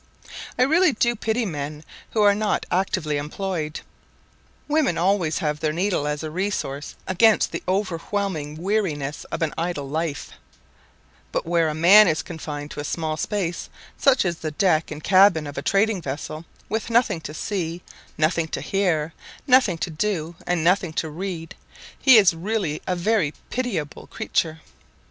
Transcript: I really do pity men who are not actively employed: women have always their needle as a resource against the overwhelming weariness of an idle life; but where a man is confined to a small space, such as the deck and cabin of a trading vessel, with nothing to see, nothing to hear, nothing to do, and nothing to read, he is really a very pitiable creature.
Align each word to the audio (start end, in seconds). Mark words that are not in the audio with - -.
I 0.57 0.63
really 0.63 0.93
do 0.93 1.15
pity 1.15 1.45
men 1.45 1.83
who 2.09 2.23
are 2.23 2.33
not 2.33 2.65
actively 2.71 3.17
employed: 3.17 3.81
women 4.67 4.95
have 4.95 5.05
always 5.05 5.37
their 5.37 5.71
needle 5.71 6.07
as 6.07 6.23
a 6.23 6.31
resource 6.31 6.95
against 7.05 7.51
the 7.51 7.61
overwhelming 7.67 8.55
weariness 8.55 9.25
of 9.25 9.43
an 9.43 9.53
idle 9.59 9.87
life; 9.87 10.31
but 11.31 11.45
where 11.45 11.69
a 11.69 11.75
man 11.75 12.07
is 12.07 12.23
confined 12.23 12.71
to 12.71 12.79
a 12.79 12.83
small 12.83 13.15
space, 13.15 13.69
such 13.95 14.25
as 14.25 14.37
the 14.37 14.49
deck 14.49 14.89
and 14.89 15.03
cabin 15.03 15.45
of 15.45 15.55
a 15.59 15.61
trading 15.61 16.01
vessel, 16.01 16.45
with 16.67 16.89
nothing 16.89 17.21
to 17.21 17.33
see, 17.35 17.83
nothing 18.17 18.47
to 18.47 18.61
hear, 18.61 19.13
nothing 19.45 19.77
to 19.77 19.91
do, 19.91 20.35
and 20.47 20.63
nothing 20.63 20.93
to 20.93 21.11
read, 21.11 21.53
he 21.99 22.17
is 22.17 22.33
really 22.33 22.81
a 22.87 22.95
very 22.95 23.35
pitiable 23.51 24.07
creature. 24.07 24.61